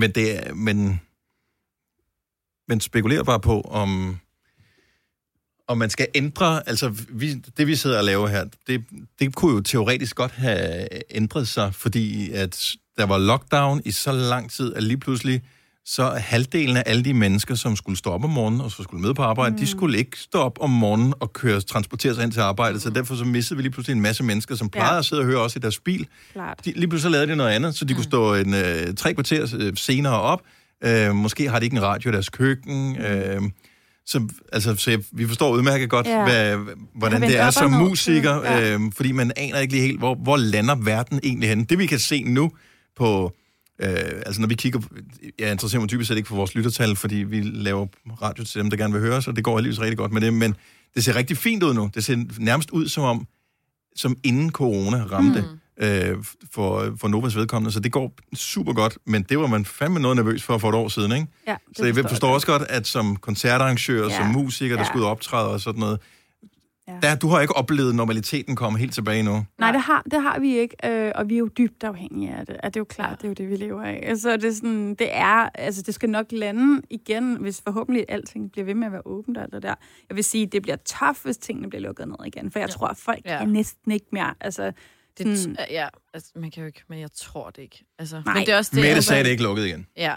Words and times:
Men 0.00 0.10
det 0.10 0.36
er, 0.36 0.54
men, 0.54 1.00
men 2.68 2.80
spekulerer 2.80 3.22
bare 3.22 3.40
på, 3.40 3.60
om, 3.60 4.18
om 5.68 5.78
man 5.78 5.90
skal 5.90 6.08
ændre, 6.14 6.68
altså 6.68 6.88
vi, 7.08 7.34
det 7.34 7.66
vi 7.66 7.76
sidder 7.76 7.98
og 7.98 8.04
laver 8.04 8.28
her, 8.28 8.44
det, 8.66 8.84
det 9.18 9.34
kunne 9.34 9.54
jo 9.54 9.60
teoretisk 9.60 10.16
godt 10.16 10.32
have 10.32 10.88
ændret 11.10 11.48
sig, 11.48 11.74
fordi 11.74 12.32
at 12.32 12.72
der 12.98 13.06
var 13.06 13.18
lockdown 13.18 13.82
i 13.84 13.90
så 13.90 14.12
lang 14.12 14.50
tid, 14.50 14.74
at 14.74 14.82
lige 14.82 14.98
pludselig 14.98 15.42
så 15.84 16.10
halvdelen 16.10 16.76
af 16.76 16.82
alle 16.86 17.04
de 17.04 17.14
mennesker, 17.14 17.54
som 17.54 17.76
skulle 17.76 17.98
stå 17.98 18.10
op 18.10 18.24
om 18.24 18.30
morgenen 18.30 18.60
og 18.60 18.70
så 18.70 18.82
skulle 18.82 19.02
møde 19.02 19.14
på 19.14 19.22
arbejde, 19.22 19.52
mm. 19.52 19.58
de 19.58 19.66
skulle 19.66 19.98
ikke 19.98 20.18
stå 20.18 20.38
op 20.38 20.58
om 20.60 20.70
morgenen 20.70 21.14
og 21.20 21.32
køre, 21.32 21.60
transportere 21.60 22.14
sig 22.14 22.24
ind 22.24 22.32
til 22.32 22.40
arbejde. 22.40 22.74
Mm. 22.74 22.80
Så 22.80 22.90
derfor 22.90 23.14
så 23.14 23.24
mistede 23.24 23.56
vi 23.56 23.62
lige 23.62 23.72
pludselig 23.72 23.94
en 23.94 24.00
masse 24.02 24.24
mennesker, 24.24 24.54
som 24.54 24.68
plejede 24.68 24.92
ja. 24.92 24.98
at 24.98 25.04
sidde 25.04 25.22
og 25.22 25.26
høre 25.26 25.40
også 25.40 25.58
i 25.58 25.60
deres 25.60 25.78
bil. 25.80 26.06
Klart. 26.32 26.64
De, 26.64 26.72
lige 26.72 26.88
pludselig 26.88 27.02
så 27.02 27.08
lavede 27.08 27.32
de 27.32 27.36
noget 27.36 27.50
andet, 27.50 27.74
så 27.74 27.84
de 27.84 27.92
mm. 27.92 27.96
kunne 27.96 28.04
stå 28.04 28.34
en, 28.34 28.54
øh, 28.54 28.94
tre 28.94 29.14
kvarter 29.14 29.56
øh, 29.58 29.72
senere 29.76 30.20
op. 30.20 30.42
Øh, 30.84 31.14
måske 31.14 31.48
har 31.50 31.58
de 31.58 31.64
ikke 31.64 31.76
en 31.76 31.82
radio 31.82 32.10
i 32.10 32.12
deres 32.12 32.28
køkken. 32.28 32.96
Øh, 32.96 33.42
så, 34.06 34.28
altså, 34.52 34.76
så 34.76 34.90
jeg, 34.90 35.00
vi 35.12 35.26
forstår 35.26 35.52
udmærket 35.52 35.90
godt, 35.90 36.06
Ja. 36.06 36.22
hvad, 36.24 36.56
hvordan 36.94 37.22
det 37.22 37.38
er 37.38 37.50
som 37.50 37.70
musiker, 37.70 38.42
ja. 38.44 38.74
øh, 38.74 38.80
fordi 38.96 39.12
man 39.12 39.32
aner 39.36 39.58
ikke 39.58 39.74
lige 39.74 39.86
helt, 39.86 39.98
hvor, 39.98 40.14
hvor 40.14 40.36
lander 40.36 40.74
verden 40.74 41.20
egentlig 41.22 41.48
henne. 41.48 41.64
Det 41.64 41.78
vi 41.78 41.86
kan 41.86 41.98
se 41.98 42.22
nu 42.22 42.52
på, 42.96 43.32
øh, 43.82 44.22
altså 44.26 44.40
når 44.40 44.48
vi 44.48 44.54
kigger, 44.54 44.78
på- 44.80 44.88
jeg 45.38 45.50
interesserer 45.52 45.80
mig 45.80 45.88
typisk 45.88 46.08
set 46.08 46.16
ikke 46.16 46.28
for 46.28 46.36
vores 46.36 46.54
lyttertal, 46.54 46.96
fordi 46.96 47.16
vi 47.16 47.40
laver 47.42 47.86
radio 48.22 48.44
til 48.44 48.60
dem, 48.60 48.70
der 48.70 48.76
gerne 48.76 48.92
vil 48.92 49.02
høre 49.02 49.16
os, 49.16 49.28
og 49.28 49.36
det 49.36 49.44
går 49.44 49.56
heldigvis 49.56 49.80
rigtig 49.80 49.98
godt 49.98 50.12
med 50.12 50.20
det, 50.20 50.34
men 50.34 50.54
det 50.94 51.04
ser 51.04 51.16
rigtig 51.16 51.36
fint 51.36 51.62
ud 51.62 51.74
nu. 51.74 51.90
Det 51.94 52.04
ser 52.04 52.24
nærmest 52.38 52.70
ud 52.70 52.88
som 52.88 53.04
om, 53.04 53.26
som 53.96 54.16
inden 54.24 54.50
corona 54.52 55.02
ramte 55.12 55.44
mm. 55.80 55.84
øh, 55.86 56.16
for, 56.52 56.94
for 57.00 57.08
Novas 57.08 57.36
vedkommende, 57.36 57.72
så 57.72 57.80
det 57.80 57.92
går 57.92 58.12
super 58.34 58.72
godt, 58.72 58.98
men 59.06 59.22
det 59.22 59.38
var 59.38 59.46
man 59.46 59.64
fandme 59.64 60.00
noget 60.00 60.16
nervøs 60.16 60.42
for 60.42 60.58
for 60.58 60.68
et 60.68 60.74
år 60.74 60.88
siden, 60.88 61.12
ikke? 61.12 61.26
Ja, 61.46 61.56
Så 61.76 61.84
jeg 61.84 61.94
forstår 62.08 62.34
også 62.34 62.46
godt, 62.46 62.62
at 62.62 62.86
som 62.86 63.16
koncertarrangør, 63.16 64.08
ja. 64.08 64.16
Som 64.16 64.26
musiker, 64.26 64.76
der 64.76 64.82
Ja. 64.82 64.88
skulle 64.88 65.06
optræde 65.06 65.48
og 65.48 65.60
sådan 65.60 65.80
noget. 65.80 65.98
Der, 67.02 67.14
du 67.16 67.28
har 67.28 67.40
ikke 67.40 67.56
oplevet 67.56 67.94
normaliteten 67.94 68.56
komme 68.56 68.78
helt 68.78 68.94
tilbage 68.94 69.22
nu. 69.22 69.46
Nej, 69.58 69.72
det 69.72 69.80
har, 69.80 70.02
det 70.10 70.22
har 70.22 70.38
vi 70.40 70.58
ikke, 70.58 70.76
øh, 70.84 71.12
og 71.14 71.28
vi 71.28 71.34
er 71.34 71.38
jo 71.38 71.48
dybt 71.58 71.84
afhængige 71.84 72.34
af 72.34 72.46
det. 72.46 72.56
Er 72.62 72.68
det 72.68 72.76
er 72.76 72.80
jo 72.80 72.84
klart, 72.84 73.18
det 73.18 73.24
er 73.24 73.28
jo 73.28 73.34
det, 73.34 73.48
vi 73.50 73.56
lever 73.56 73.82
af. 73.82 74.12
Så 74.18 74.36
det 74.36 74.44
er, 74.44 74.52
sådan, 74.52 74.94
det 74.94 75.08
er, 75.16 75.48
altså 75.54 75.82
det 75.82 75.94
skal 75.94 76.10
nok 76.10 76.26
lande 76.32 76.82
igen, 76.90 77.36
hvis 77.40 77.60
forhåbentlig 77.64 78.04
alting 78.08 78.52
bliver 78.52 78.64
ved 78.64 78.74
med 78.74 78.86
at 78.86 78.92
være 78.92 79.06
åbent 79.06 79.36
og 79.36 79.42
alt 79.42 79.52
det 79.52 79.62
der. 79.62 79.74
Jeg 80.08 80.16
vil 80.16 80.24
sige, 80.24 80.46
det 80.46 80.62
bliver 80.62 80.76
tough, 80.76 81.16
hvis 81.24 81.36
tingene 81.36 81.70
bliver 81.70 81.82
lukket 81.82 82.08
ned 82.08 82.16
igen, 82.26 82.50
for 82.50 82.58
jeg 82.58 82.68
Ja. 82.68 82.72
tror, 82.72 82.86
at 82.86 82.96
folk 82.96 83.20
Ja. 83.24 83.38
kan 83.38 83.48
næsten 83.48 83.92
ikke 83.92 84.06
mere. 84.12 84.34
Altså, 84.40 84.72
Det, 85.18 85.38
sådan, 85.38 85.56
ja, 85.70 85.88
altså, 86.14 86.30
man 86.36 86.50
kan 86.50 86.60
jo 86.60 86.66
ikke, 86.66 86.82
men 86.88 87.00
jeg 87.00 87.08
tror 87.12 87.50
det 87.50 87.62
ikke. 87.62 87.84
Altså, 87.98 88.22
Nej. 88.24 88.34
men 88.34 88.46
det 88.46 88.52
er 88.52 88.56
også 88.56 88.70
det, 88.74 88.80
Mette 88.80 88.94
jeg- 88.94 89.04
sagde 89.04 89.24
det 89.24 89.30
ikke 89.30 89.42
lukket 89.42 89.66
igen. 89.66 89.86
Ja. 89.96 90.14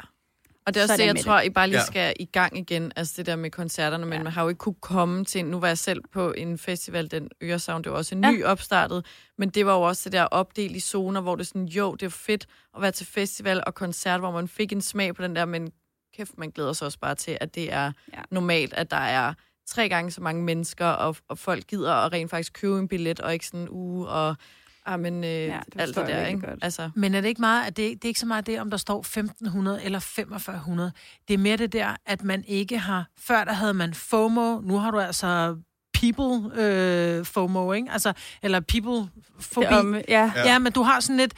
Og 0.67 0.73
det 0.73 0.79
er 0.79 0.83
også 0.83 0.97
det, 0.97 1.05
jeg 1.05 1.17
tror, 1.19 1.41
I 1.41 1.49
bare 1.49 1.67
lige 1.67 1.79
Ja. 1.79 1.85
skal 1.85 2.13
i 2.19 2.25
gang 2.25 2.57
igen. 2.57 2.91
Altså 2.95 3.13
det 3.17 3.25
der 3.25 3.35
med 3.35 3.51
koncerterne, 3.51 4.05
men 4.05 4.13
Ja. 4.13 4.23
man 4.23 4.31
har 4.33 4.43
jo 4.43 4.49
ikke 4.49 4.59
kunne 4.59 4.75
komme 4.81 5.25
til... 5.25 5.45
Nu 5.45 5.59
var 5.59 5.67
jeg 5.67 5.77
selv 5.77 6.01
på 6.13 6.31
en 6.37 6.57
festival, 6.57 7.11
den 7.11 7.29
Øresavn, 7.43 7.83
det 7.83 7.91
var 7.91 7.97
også 7.97 8.15
en 8.15 8.23
Ja. 8.23 8.31
ny 8.31 8.43
opstartet, 8.43 9.05
men 9.37 9.49
det 9.49 9.65
var 9.65 9.73
jo 9.73 9.81
også 9.81 10.01
det 10.09 10.11
der 10.11 10.23
opdelt 10.23 10.75
i 10.75 10.79
zoner, 10.79 11.21
hvor 11.21 11.35
det 11.35 11.43
er 11.43 11.47
sådan, 11.47 11.65
jo, 11.65 11.95
det 11.95 12.05
er 12.05 12.09
fedt 12.09 12.47
at 12.75 12.81
være 12.81 12.91
til 12.91 13.05
festival 13.05 13.63
og 13.67 13.75
koncert, 13.75 14.19
hvor 14.19 14.31
man 14.31 14.47
fik 14.47 14.71
en 14.71 14.81
smag 14.81 15.15
på 15.15 15.23
den 15.23 15.35
der, 15.35 15.45
men 15.45 15.71
kæft, 16.17 16.37
man 16.37 16.49
glæder 16.49 16.73
sig 16.73 16.85
også 16.85 16.99
bare 16.99 17.15
til, 17.15 17.37
at 17.41 17.55
det 17.55 17.73
er 17.73 17.91
Ja. 18.13 18.19
normalt, 18.31 18.73
at 18.73 18.91
der 18.91 18.97
er 18.97 19.33
tre 19.67 19.89
gange 19.89 20.11
så 20.11 20.21
mange 20.21 20.43
mennesker, 20.43 20.85
og, 20.87 21.15
og 21.29 21.37
folk 21.37 21.67
gider 21.67 21.93
at 21.93 22.13
rent 22.13 22.29
faktisk 22.29 22.53
købe 22.53 22.79
en 22.79 22.87
billet, 22.87 23.19
og 23.19 23.33
ikke 23.33 23.45
sådan 23.47 23.59
en 23.59 23.69
uge, 23.69 24.07
og 24.07 24.35
ah, 24.85 24.99
men, 24.99 25.23
øh, 25.23 25.29
ja, 25.29 25.59
det 25.73 25.81
alt 25.81 25.95
det 25.95 26.07
der, 26.07 26.25
ikke? 26.25 26.47
godt. 26.47 26.59
Altså, 26.63 26.89
Men 26.95 27.13
er 27.13 27.21
det 27.21 27.27
ikke 27.27 27.41
meget, 27.41 27.67
at 27.67 27.77
det, 27.77 27.93
det 27.93 28.05
er 28.05 28.07
ikke 28.07 28.19
så 28.19 28.25
meget 28.25 28.47
det, 28.47 28.59
om 28.59 28.69
der 28.69 28.77
står 28.77 28.99
1500 28.99 29.83
eller 29.83 29.99
4500. 29.99 30.91
Det 31.27 31.33
er 31.33 31.37
mere 31.37 31.57
det 31.57 31.73
der, 31.73 31.95
at 32.05 32.23
man 32.23 32.43
ikke 32.47 32.77
har... 32.77 33.07
Før 33.19 33.43
der 33.43 33.53
havde 33.53 33.73
man 33.73 33.93
FOMO, 33.93 34.59
nu 34.61 34.77
har 34.77 34.91
du 34.91 34.99
altså 34.99 35.57
people 36.11 36.61
øh, 36.63 37.25
FOMO, 37.25 37.73
ikke? 37.73 37.87
Altså, 37.91 38.13
eller 38.43 38.59
people 38.59 39.09
fobi. 39.39 39.65
om, 39.65 39.95
ja. 39.95 40.01
Ja. 40.07 40.31
Ja. 40.35 40.51
ja, 40.51 40.59
men 40.59 40.71
du 40.71 40.81
har 40.83 40.99
sådan 40.99 41.17
lidt... 41.17 41.33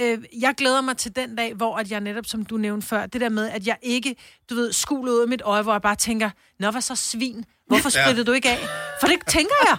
Øh, 0.00 0.18
jeg 0.40 0.54
glæder 0.56 0.80
mig 0.80 0.96
til 0.96 1.16
den 1.16 1.36
dag, 1.36 1.54
hvor 1.54 1.76
at 1.76 1.90
jeg 1.90 2.00
netop, 2.00 2.26
som 2.26 2.44
du 2.44 2.56
nævnte 2.56 2.86
før, 2.86 3.06
det 3.06 3.20
der 3.20 3.28
med, 3.28 3.48
at 3.48 3.66
jeg 3.66 3.76
ikke, 3.82 4.16
du 4.50 4.54
ved, 4.54 4.72
skuler 4.72 5.12
ud 5.12 5.20
af 5.22 5.28
mit 5.28 5.42
øje, 5.44 5.62
hvor 5.62 5.72
jeg 5.72 5.82
bare 5.82 5.96
tænker, 5.96 6.30
nå, 6.60 6.70
hvad 6.70 6.80
så 6.82 6.94
svin? 6.94 7.44
Hvorfor 7.66 7.88
sprittede 7.88 8.24
du 8.24 8.32
ikke 8.32 8.50
af? 8.50 8.58
For 9.00 9.06
det 9.06 9.16
tænker 9.28 9.54
jeg. 9.68 9.78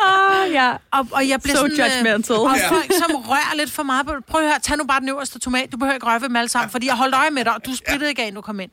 Oh, 0.00 0.52
ja. 0.58 0.72
Og, 0.90 1.06
og 1.12 1.28
jeg 1.28 1.40
bliver 1.42 1.56
So 1.56 1.62
sådan, 1.68 1.76
judgmental. 1.76 2.34
Øh, 2.36 2.40
og 2.42 2.56
Ja. 2.56 2.70
folk, 2.70 2.92
som 2.92 3.16
rører 3.16 3.56
lidt 3.56 3.70
for 3.70 3.82
meget. 3.82 4.06
på- 4.06 4.14
Prøv 4.28 4.40
at 4.40 4.46
høre, 4.48 4.58
tag 4.60 4.76
nu 4.76 4.84
bare 4.84 5.00
den 5.00 5.08
øverste 5.08 5.38
tomat. 5.38 5.72
Du 5.72 5.76
behøver 5.76 5.94
ikke 5.94 6.06
røre 6.06 6.20
ved 6.20 6.28
dem 6.28 6.36
alle 6.36 6.48
sammen, 6.48 6.70
fordi 6.70 6.86
jeg 6.86 6.96
holdt 6.96 7.14
øje 7.14 7.30
med 7.30 7.44
dig, 7.44 7.54
og 7.54 7.66
du 7.66 7.76
sprittede 7.76 8.08
ikke 8.10 8.22
af, 8.22 8.32
når 8.32 8.40
du 8.40 8.44
kom 8.44 8.60
ind. 8.60 8.70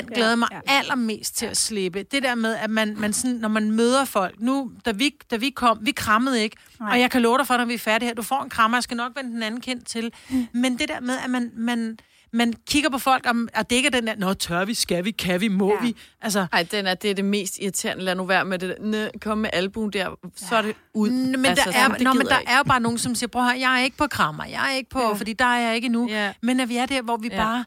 Den 0.00 0.06
glæder 0.14 0.28
jeg 0.28 0.38
mig 0.38 0.48
ja. 0.52 0.60
allermest 0.66 1.36
til 1.36 1.46
at 1.46 1.56
slippe. 1.56 2.02
Det 2.02 2.22
der 2.22 2.34
med, 2.34 2.54
at 2.56 2.70
man, 2.70 2.96
man 3.00 3.12
sådan, 3.12 3.36
når 3.36 3.48
man 3.48 3.70
møder 3.70 4.04
folk. 4.04 4.34
Nu, 4.40 4.72
da 4.86 4.90
vi, 4.92 5.14
da 5.30 5.36
vi 5.36 5.50
kom, 5.50 5.78
vi 5.82 5.90
krammede 5.92 6.42
ikke. 6.42 6.56
Nej. 6.80 6.90
Og 6.92 7.00
jeg 7.00 7.10
kan 7.10 7.22
love 7.22 7.38
dig 7.38 7.46
for, 7.46 7.56
når 7.56 7.64
vi 7.64 7.74
er 7.74 7.78
færdige 7.78 8.06
her, 8.08 8.14
du 8.14 8.22
får 8.22 8.42
en 8.42 8.50
krammer, 8.50 8.76
jeg 8.76 8.82
skal 8.82 8.96
nok 8.96 9.12
vende 9.16 9.30
den 9.30 9.42
anden 9.42 9.60
kendt 9.60 9.86
til. 9.86 10.12
Men 10.52 10.78
det 10.78 10.88
der 10.88 11.00
med, 11.00 11.18
at 11.24 11.30
man, 11.30 11.50
man, 11.56 11.98
man 12.32 12.54
kigger 12.66 12.90
på 12.90 12.98
folk, 12.98 13.26
om, 13.28 13.48
og 13.54 13.70
det 13.70 13.76
ikke 13.76 13.86
er 13.86 13.90
den 13.90 14.06
der, 14.06 14.14
nå, 14.16 14.34
tør 14.34 14.64
vi, 14.64 14.74
skal 14.74 15.04
vi, 15.04 15.10
kan 15.10 15.40
vi, 15.40 15.48
må 15.48 15.70
Ja. 15.80 15.86
vi? 15.86 15.96
Altså, 16.22 16.46
Ej, 16.52 16.62
den 16.70 16.86
er, 16.86 16.94
det 16.94 17.10
er 17.10 17.14
det 17.14 17.24
mest 17.24 17.58
irriterende. 17.58 18.04
Lad 18.04 18.14
nu 18.14 18.24
være 18.24 18.44
med 18.44 18.58
det. 18.58 18.76
Næ, 18.80 19.08
kom 19.20 19.38
med 19.38 19.50
albuen 19.52 19.92
der, 19.92 20.08
så 20.36 20.56
er 20.56 20.62
det 20.62 20.76
ud. 20.94 21.08
N- 21.08 21.12
Men, 21.12 21.46
Altså, 21.46 21.70
der, 21.70 21.78
er, 21.78 21.88
det 21.88 22.00
nå, 22.02 22.12
men 22.12 22.26
der 22.26 22.38
ikke. 22.38 22.52
er 22.52 22.56
jo 22.56 22.62
bare 22.64 22.80
nogen, 22.80 22.98
som 22.98 23.14
siger, 23.14 23.28
prøv 23.28 23.42
her, 23.44 23.54
jeg 23.54 23.80
er 23.80 23.84
ikke 23.84 23.96
på 23.96 24.06
krammer, 24.06 24.44
jeg 24.44 24.70
er 24.72 24.76
ikke 24.76 24.90
på, 24.90 25.00
ja. 25.00 25.06
Ja. 25.08 25.12
fordi 25.14 25.32
der 25.32 25.44
er 25.44 25.58
jeg 25.66 25.74
ikke 25.74 25.86
endnu. 25.86 26.08
Ja. 26.08 26.32
Men 26.42 26.60
at 26.60 26.68
vi 26.68 26.76
er 26.76 26.86
der, 26.86 27.02
hvor 27.02 27.16
vi 27.16 27.28
ja. 27.28 27.34
Ja. 27.36 27.42
bare 27.44 27.64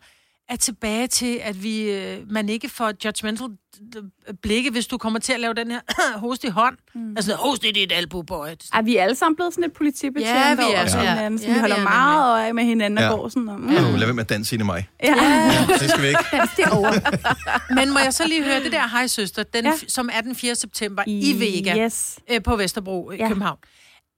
er 0.50 0.56
tilbage 0.56 1.08
til, 1.08 1.40
at 1.44 1.63
vi, 1.63 1.81
øh, 1.91 2.31
man 2.31 2.50
ikke 2.50 2.69
får 2.69 2.91
judgmental 3.06 3.47
d- 3.96 4.34
blikke, 4.41 4.72
hvis 4.72 4.88
du 4.88 4.97
kommer 4.97 5.19
til 5.19 5.34
at 5.34 5.40
lave 5.40 5.53
den 5.53 5.72
her 5.72 5.80
host 6.19 6.44
i 6.44 6.47
hånd. 6.47 6.78
Mm. 6.96 7.13
Altså, 7.18 7.35
host 7.35 7.66
i 7.66 7.72
dit 7.72 7.91
albubøj. 7.91 8.56
Er 8.74 8.81
vi 8.81 8.96
alle 8.96 9.16
sammen 9.16 9.36
blevet 9.36 9.53
sådan 9.53 9.63
et 9.63 9.74
politibetjent 9.74 10.30
Ja, 10.30 10.56
vi 10.56 10.62
er. 10.75 10.86
til 10.88 11.00
Ja. 11.00 11.09
hinanden, 11.13 11.40
så 11.40 11.46
Ja, 11.46 11.50
vi 11.50 11.53
vi 11.53 11.59
holder 11.59 11.75
er 11.75 11.84
meget 11.84 12.31
øje 12.34 12.53
med 12.53 12.63
hinanden 12.63 13.00
Ja. 13.00 13.09
og 13.09 13.19
går 13.19 13.30
sådan 13.30 13.50
om. 13.50 13.59
Mm. 13.59 13.69
Ja. 13.74 13.81
Lad 13.81 13.97
være 14.06 14.13
med 14.13 14.24
at 14.24 14.30
danse 14.30 14.56
ind 14.56 14.62
i 14.62 14.66
mig. 14.66 14.90
Ja. 15.03 15.13
Det 15.81 15.90
skal 15.90 16.02
vi 16.03 16.07
ikke. 16.07 16.19
Det 16.57 16.66
er 16.66 16.69
over. 16.69 16.91
Men 17.80 17.94
må 17.94 18.00
jeg 18.00 18.13
så 18.13 18.28
lige 18.28 18.44
høre 18.44 18.63
det 18.63 18.72
der 18.72 18.88
Hej 18.88 19.07
Søster, 19.07 19.44
den, 19.44 19.63
ja. 19.63 19.69
Ja. 19.69 19.78
som 19.88 20.09
er 20.13 20.22
den 20.22 20.36
4. 20.36 20.56
september 20.56 21.03
i 21.07 21.36
Vega 21.40 21.86
Yes, 21.86 22.19
øh, 22.31 22.44
på 22.44 22.56
Vesterbro 22.56 23.12
i 23.12 23.16
Ja. 23.16 23.28
København. 23.28 23.57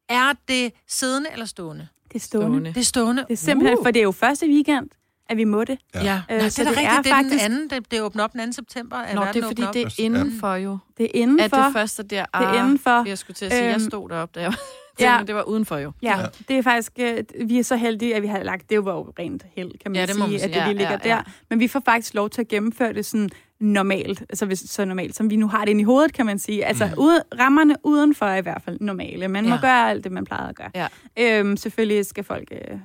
Er 0.09 0.34
det 0.47 0.72
siddende 0.88 1.29
eller 1.34 1.45
stående? 1.45 1.88
det 2.07 2.16
er 2.16 2.19
stående. 2.19 2.47
Stående. 2.50 2.69
Det 2.73 2.78
er 2.78 2.84
stående. 2.85 3.25
Det 3.28 3.34
er 3.34 3.38
simpelthen, 3.38 3.78
Uh. 3.78 3.85
for 3.85 3.91
det 3.91 4.00
er 4.00 4.03
jo 4.03 4.12
første 4.12 4.47
weekend, 4.47 4.88
at 5.29 5.38
vi 5.38 5.44
må 5.44 5.63
det. 5.63 5.78
Ja. 5.95 6.03
Ja, 6.03 6.22
Øh, 6.35 6.41
det 6.44 6.53
så 6.53 6.62
er 6.62 6.66
da 6.66 6.69
det 6.72 6.78
rigtigt. 6.79 6.97
er 6.97 7.01
det 7.01 7.25
er 7.25 7.29
den 7.29 7.40
anden, 7.40 7.69
det, 7.69 7.91
det 7.91 8.01
åbner 8.01 8.23
op 8.23 8.34
den 8.34 8.51
2. 8.51 8.56
september. 8.56 8.97
at 8.97 9.16
Nå, 9.16 9.25
det 9.34 9.44
er 9.44 9.47
fordi, 9.47 9.63
det 9.73 9.81
er 9.85 9.95
indenfor 10.00 10.53
jo. 10.56 10.78
Det 10.97 11.06
er 11.06 11.09
indenfor. 11.13 11.57
At 11.57 11.66
det 11.66 11.73
første 11.73 12.03
der... 12.03 12.25
Det 12.25 12.47
er 12.47 12.53
indenfor. 12.63 13.07
Jeg 13.07 13.17
skulle 13.17 13.35
til 13.35 13.45
at 13.45 13.51
sige, 13.51 13.63
jeg 13.63 13.73
Øhm, 13.73 13.79
stod 13.89 14.09
deroppe, 14.09 14.39
da 14.39 14.44
jeg 14.45 14.53
ja. 15.00 15.18
ja. 15.18 15.23
det 15.28 15.35
var 15.35 15.41
udenfor 15.44 15.78
jo. 15.78 15.91
Ja, 16.01 16.19
Ja. 16.19 16.25
det 16.47 16.57
er 16.57 16.62
faktisk, 16.62 16.91
øh, 17.00 17.23
vi 17.45 17.59
er 17.59 17.63
så 17.63 17.75
heldige, 17.75 18.16
at 18.16 18.22
vi 18.22 18.28
har 18.28 18.44
lagt, 18.44 18.69
det 18.69 18.85
var 18.85 18.94
jo 18.94 19.13
rent 19.19 19.45
held, 19.56 19.72
kan 19.72 19.91
man 19.91 19.95
Ja, 20.01 20.06
det 20.06 20.16
må 20.19 20.25
sige, 20.25 20.31
man 20.31 20.39
sige. 20.39 20.50
at 20.50 20.53
det 20.56 20.59
Ja, 20.62 20.66
lige 20.68 20.78
ligger 20.78 20.97
ja, 21.03 21.09
ja. 21.09 21.16
der. 21.16 21.23
Men 21.50 21.59
vi 21.59 21.68
får 21.68 21.81
faktisk 21.85 22.13
lov 22.13 22.29
til 22.29 22.41
at 22.41 22.47
gennemføre 22.47 22.94
det 22.94 23.06
sådan 23.06 23.29
normalt, 23.59 24.22
altså 24.29 24.45
hvis, 24.45 24.59
så 24.59 24.85
normalt, 24.85 25.16
som 25.16 25.29
vi 25.29 25.35
nu 25.35 25.47
har 25.47 25.59
det 25.66 25.69
inde 25.69 25.81
i 25.81 25.84
hovedet, 25.84 26.13
kan 26.13 26.25
man 26.25 26.39
sige. 26.39 26.66
Altså 26.66 26.85
Mm. 26.85 26.91
ude, 26.97 27.23
rammerne 27.39 27.75
udenfor 27.84 28.25
er 28.25 28.35
i 28.35 28.41
hvert 28.41 28.62
fald 28.66 28.78
normale. 28.81 29.28
Man 29.28 29.44
må 29.50 29.56
Ja. 29.56 29.62
gøre 29.62 29.89
alt 29.89 30.03
det, 30.03 30.12
man 30.12 30.25
plejede 30.25 30.50
at 30.50 30.56
gøre. 30.56 30.69
Ja. 30.75 30.88
Øhm, 31.39 31.57
selvfølgelig 31.57 32.06
skal 32.06 32.23
folk 32.23 32.47
øh, 32.51 32.78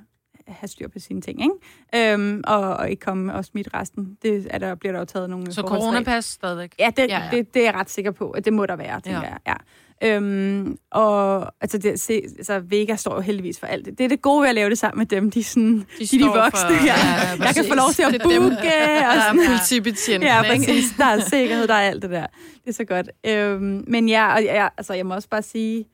have 0.49 0.69
styr 0.69 0.89
på 0.89 0.99
sine 0.99 1.21
ting, 1.21 1.41
ikke? 1.43 2.13
Øhm, 2.13 2.43
og, 2.47 2.61
og 2.77 2.91
ikke 2.91 3.01
komme 3.01 3.35
og 3.35 3.45
smitte 3.45 3.71
resten. 3.75 4.17
Det 4.23 4.47
er 4.51 4.59
der, 4.59 4.75
bliver 4.75 4.93
der 4.93 4.99
jo 4.99 5.05
taget 5.05 5.31
nogle 5.31 5.53
Så 5.53 5.61
coronapas 5.63 6.25
stadigvæk? 6.25 6.75
Ja, 6.79 6.91
det, 6.97 6.99
Ja, 6.99 7.05
ja, 7.05 7.19
ja. 7.19 7.25
ja. 7.33 7.37
Det, 7.37 7.55
det 7.55 7.61
er 7.61 7.67
jeg 7.67 7.75
ret 7.75 7.91
sikker 7.91 8.11
på, 8.11 8.31
at 8.31 8.45
det 8.45 8.53
må 8.53 8.67
der 8.67 8.77
være, 8.77 9.01
tænker 9.01 9.21
Ja. 9.21 9.27
ja. 9.27 9.33
jeg. 9.47 9.57
Ja. 10.03 10.17
Øhm, 10.17 10.79
og 10.91 11.47
altså, 11.61 11.79
det, 11.79 12.01
se, 12.01 12.13
altså, 12.39 12.61
Vega 12.61 12.97
står 12.97 13.15
jo 13.15 13.21
heldigvis 13.21 13.61
for 13.61 13.67
alt 13.67 13.85
det. 13.87 13.99
Det 13.99 14.05
er 14.05 14.09
det 14.09 14.23
gode 14.23 14.43
ved 14.43 14.49
at 14.49 14.55
lave 14.55 14.71
det 14.71 14.79
sammen 14.79 14.99
med 14.99 15.07
dem. 15.07 15.31
De, 15.31 15.41
er 15.41 15.45
sådan, 15.45 15.75
de, 15.79 15.85
de, 15.99 16.01
de 16.01 16.07
står 16.07 16.19
for- 16.19 16.41
voksne. 16.43 16.69
Ja, 16.71 16.77
ja, 16.85 17.37
ja, 17.39 17.45
jeg 17.45 17.55
kan 17.55 17.65
få 17.69 17.75
lov 17.75 17.91
til 17.95 18.03
at 18.03 18.15
er 18.15 18.19
dem, 18.19 18.43
booke. 18.43 18.57
Der 18.57 19.09
og 19.09 19.15
er 19.17 19.21
sådan, 19.21 19.41
politibetjenten. 19.47 20.29
Ja, 20.29 20.43
præcis. 20.43 20.85
Der 20.99 21.05
er 21.05 21.19
sikkerhed, 21.21 21.67
der 21.69 21.75
er 21.75 21.79
alt 21.91 22.03
det 22.03 22.11
der. 22.11 22.27
Det 22.65 22.69
er 22.69 22.73
så 22.73 22.85
godt. 22.85 23.11
Øhm, 23.27 23.85
men 23.89 24.09
ja, 24.09 24.35
og 24.35 24.45
jeg, 24.45 24.71
altså, 24.77 24.95
jeg 24.95 25.07
må 25.07 25.15
også 25.15 25.29
bare 25.29 25.43
sige, 25.43 25.85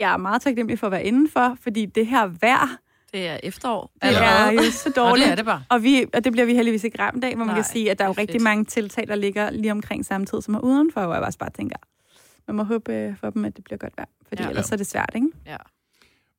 jeg 0.00 0.12
er 0.12 0.16
meget 0.16 0.42
taknemmelig 0.42 0.78
for 0.78 0.86
at 0.86 0.90
være 0.92 1.04
indenfor, 1.04 1.56
fordi 1.62 1.86
det 1.86 2.06
her 2.06 2.26
vejr, 2.40 2.76
Det 3.12 3.28
er 3.28 3.40
efterår. 3.42 3.90
det 4.02 4.16
er 4.16 4.50
jo 4.52 4.70
så 4.70 4.88
Og 4.88 4.96
dårligt. 4.96 5.24
det 5.24 5.30
er 5.32 5.34
det 5.36 5.44
bare. 5.44 5.64
Og, 5.68 5.82
vi, 5.82 6.04
og 6.14 6.24
det 6.24 6.32
bliver 6.32 6.46
vi 6.46 6.54
heldigvis 6.54 6.84
ikke 6.84 6.98
ramt 7.02 7.24
af, 7.24 7.30
hvor 7.36 7.44
man 7.44 7.46
Nej, 7.46 7.54
kan 7.62 7.64
sige, 7.72 7.90
at 7.90 7.98
der 7.98 8.04
er 8.04 8.08
jo 8.08 8.14
rigtig 8.18 8.34
fedt. 8.34 8.42
mange 8.42 8.64
tiltag, 8.64 9.06
der 9.08 9.14
ligger 9.14 9.50
lige 9.50 9.72
omkring 9.72 10.06
samtidig, 10.06 10.44
som 10.44 10.54
er 10.54 10.58
udenfor, 10.60 11.04
hvor 11.06 11.14
jeg 11.14 11.22
også 11.22 11.38
bare 11.38 11.50
tænker, 11.50 11.76
man 12.48 12.56
må 12.56 12.62
håbe 12.62 12.92
øh, 12.92 13.16
for 13.20 13.30
dem, 13.30 13.44
at 13.44 13.56
det 13.56 13.64
bliver 13.64 13.78
godt 13.78 13.92
vejr, 13.96 14.08
fordi 14.28 14.42
Ja. 14.42 14.46
ja. 14.46 14.50
ellers 14.50 14.70
er 14.72 14.76
det 14.76 14.86
svært, 14.86 15.10
ikke? 15.14 15.26
Ja. 15.46 15.56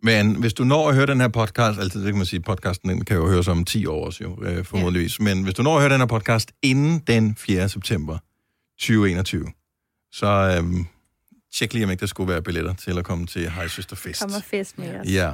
Men 0.03 0.35
hvis 0.35 0.53
du 0.53 0.63
når 0.63 0.89
at 0.89 0.95
høre 0.95 1.05
den 1.05 1.21
her 1.21 1.27
podcast, 1.27 1.79
altid 1.79 1.99
det 2.03 2.07
kan 2.11 2.17
man 2.17 2.25
sige, 2.25 2.39
podcasten 2.39 2.89
den 2.89 3.05
kan 3.05 3.17
jo 3.17 3.27
høres 3.29 3.47
om 3.47 3.65
10 3.65 3.85
år 3.85 4.05
også 4.05 4.23
jo, 4.23 4.43
øh, 4.43 4.65
formodentligvis. 4.65 5.19
Men 5.19 5.43
hvis 5.43 5.53
du 5.53 5.63
når 5.63 5.75
at 5.75 5.81
høre 5.81 5.91
den 5.93 5.99
her 5.99 6.07
podcast 6.07 6.51
inden 6.61 6.99
den 7.07 7.35
4. 7.35 7.69
september 7.69 8.17
2021, 8.79 9.45
så 10.11 10.55
øhm, 10.57 10.85
tjek 11.53 11.73
lige, 11.73 11.85
om 11.85 11.91
ikke 11.91 12.01
der 12.01 12.07
skulle 12.07 12.31
være 12.31 12.41
billetter 12.41 12.73
til 12.73 12.97
at 12.97 13.05
komme 13.05 13.25
til 13.25 13.49
Hej 13.49 13.67
Søster 13.67 13.95
Fest. 13.95 14.21
Kommer 14.21 14.39
fest 14.41 14.77
med 14.77 14.99
os. 14.99 15.07
Ja. 15.07 15.33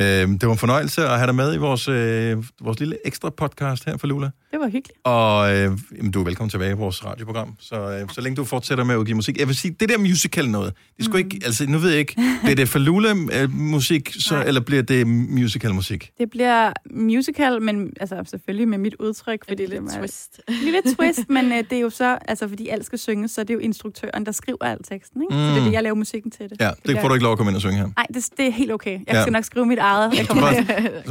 Øh, 0.00 0.28
det 0.28 0.46
var 0.46 0.52
en 0.52 0.58
fornøjelse 0.58 1.04
at 1.04 1.16
have 1.16 1.26
dig 1.26 1.34
med 1.34 1.54
i 1.54 1.58
vores, 1.58 1.88
øh, 1.88 2.44
vores 2.60 2.80
lille 2.80 2.96
ekstra 3.04 3.30
podcast 3.30 3.84
her 3.84 3.96
for 3.96 4.06
Lula. 4.06 4.30
Det 4.56 4.62
var 4.64 4.68
hyggeligt. 4.70 4.98
Og 5.04 5.54
øh, 5.56 5.78
jamen, 5.96 6.10
du 6.12 6.20
er 6.20 6.24
velkommen 6.24 6.50
tilbage 6.50 6.70
i 6.70 6.74
vores 6.74 7.04
radioprogram. 7.04 7.54
Så, 7.58 7.76
øh, 7.90 8.08
så 8.12 8.20
længe 8.20 8.36
du 8.36 8.44
fortsætter 8.44 8.84
med 8.84 8.94
at 8.94 8.98
udgive 8.98 9.14
musik. 9.14 9.38
Jeg 9.38 9.46
vil 9.48 9.56
sige, 9.56 9.76
det 9.80 9.88
der 9.88 9.98
musical 9.98 10.48
noget, 10.50 10.72
det 10.96 11.04
skulle 11.04 11.22
mm. 11.24 11.30
ikke, 11.32 11.46
altså 11.46 11.66
nu 11.66 11.78
ved 11.78 11.90
jeg 11.90 11.98
ikke, 11.98 12.14
bliver 12.42 12.56
det 12.56 12.68
for 12.68 12.78
Lula-musik, 12.78 14.12
så, 14.18 14.34
Nej. 14.34 14.44
eller 14.44 14.60
bliver 14.60 14.82
det 14.82 15.06
musical-musik? 15.06 16.10
Det 16.18 16.30
bliver 16.30 16.72
musical, 16.90 17.62
men 17.62 17.92
altså 18.00 18.22
selvfølgelig 18.30 18.68
med 18.68 18.78
mit 18.78 18.94
udtryk. 19.00 19.44
Lille 19.48 19.66
det 19.66 19.94
er- 19.94 19.98
twist. 20.00 20.40
En 20.48 20.54
lille 20.64 20.80
twist, 20.96 21.30
men 21.30 21.52
øh, 21.52 21.58
det 21.58 21.72
er 21.72 21.80
jo 21.80 21.90
så, 21.90 22.18
altså 22.28 22.48
fordi 22.48 22.68
alt 22.68 22.86
skal 22.86 22.98
synges, 22.98 23.30
så 23.30 23.40
er 23.40 23.44
det 23.44 23.54
jo 23.54 23.58
instruktøren, 23.58 24.26
der 24.26 24.32
skriver 24.32 24.58
al 24.64 24.78
teksten, 24.82 25.22
ikke? 25.22 25.34
Mm. 25.34 25.40
Så 25.40 25.46
det 25.46 25.56
er 25.56 25.58
Mm. 25.60 25.64
det, 25.64 25.72
jeg 25.72 25.82
laver 25.82 25.94
musikken 25.96 26.30
til 26.30 26.50
det. 26.50 26.56
Ja, 26.60 26.70
det 26.86 27.00
får 27.00 27.08
du 27.08 27.14
ikke 27.14 27.22
lov 27.24 27.32
at 27.32 27.38
komme 27.38 27.50
ind 27.50 27.56
og 27.56 27.60
synge 27.62 27.76
her. 27.76 27.88
Nej, 27.96 28.06
det, 28.14 28.28
det 28.36 28.46
er 28.46 28.50
helt 28.52 28.72
okay. 28.72 28.92
Jeg 29.06 29.14
Ja. 29.14 29.22
skal 29.22 29.32
nok 29.32 29.44
skrive 29.44 29.66
mit 29.66 29.78
eget. 29.78 30.18
Jeg 30.18 30.28
kommer 30.28 30.42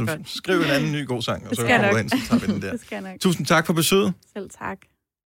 bare, 0.06 0.18
skriv 0.24 0.56
en 0.56 0.64
anden 0.64 0.92
ny 0.92 1.06
god 1.06 1.22
sang, 1.22 1.44
og 1.44 1.50
Det 1.50 1.58
så 1.58 1.66
kommer 1.66 1.90
du 1.90 1.96
ind, 1.96 2.08
så 2.10 2.16
tager 2.28 2.46
vi 2.46 2.52
den 2.52 2.62
der. 2.62 2.70
Det 2.72 2.80
skal 2.80 2.96
jeg 3.02 3.10
nok. 3.12 3.20
Tusind 3.36 3.46
tak 3.46 3.66
for 3.66 3.72
besøget. 3.72 4.14
Selv 4.32 4.50
tak. 4.50 4.78